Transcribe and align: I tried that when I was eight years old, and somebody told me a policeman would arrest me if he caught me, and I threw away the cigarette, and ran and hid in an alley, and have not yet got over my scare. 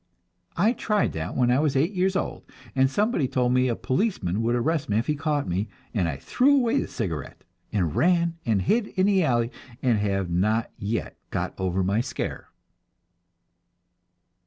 I 0.57 0.73
tried 0.73 1.11
that 1.11 1.35
when 1.37 1.51
I 1.51 1.59
was 1.59 1.75
eight 1.75 1.91
years 1.91 2.15
old, 2.15 2.41
and 2.75 2.89
somebody 2.89 3.27
told 3.27 3.53
me 3.53 3.67
a 3.67 3.75
policeman 3.75 4.41
would 4.41 4.55
arrest 4.55 4.89
me 4.89 4.97
if 4.97 5.05
he 5.05 5.13
caught 5.15 5.47
me, 5.47 5.67
and 5.93 6.07
I 6.09 6.17
threw 6.17 6.55
away 6.55 6.79
the 6.79 6.87
cigarette, 6.87 7.43
and 7.71 7.95
ran 7.95 8.35
and 8.43 8.63
hid 8.63 8.87
in 8.97 9.07
an 9.07 9.21
alley, 9.21 9.51
and 9.79 9.99
have 9.99 10.27
not 10.27 10.71
yet 10.79 11.17
got 11.29 11.53
over 11.59 11.83
my 11.83 12.01
scare. 12.01 12.47